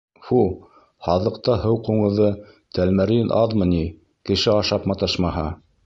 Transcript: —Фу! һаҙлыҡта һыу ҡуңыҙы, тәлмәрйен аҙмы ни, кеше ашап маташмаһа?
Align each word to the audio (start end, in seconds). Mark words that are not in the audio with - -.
—Фу! 0.27 0.37
һаҙлыҡта 1.07 1.57
һыу 1.65 1.77
ҡуңыҙы, 1.89 2.31
тәлмәрйен 2.79 3.31
аҙмы 3.43 3.71
ни, 3.77 3.87
кеше 4.31 4.57
ашап 4.59 4.93
маташмаһа? 4.95 5.51